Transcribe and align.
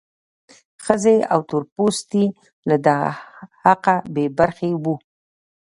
ښځې 0.85 1.15
او 1.33 1.39
تور 1.49 1.63
پوستي 1.73 2.25
له 2.69 2.75
دغه 2.87 3.09
حقه 3.63 3.95
بې 4.13 4.25
برخې 4.37 4.69
وو. 4.83 4.95